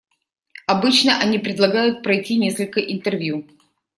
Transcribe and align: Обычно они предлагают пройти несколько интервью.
Обычно 0.65 1.19
они 1.19 1.37
предлагают 1.37 2.01
пройти 2.01 2.35
несколько 2.39 2.79
интервью. 2.79 3.45